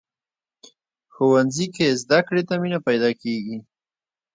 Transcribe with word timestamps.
ښوونځی 1.13 1.65
کې 1.75 1.97
زده 2.01 2.19
کړې 2.27 2.43
ته 2.47 2.53
مینه 2.61 2.79
پیدا 2.87 3.09
کېږي 3.21 3.57